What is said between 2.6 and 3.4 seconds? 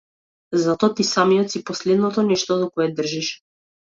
до кое држиш.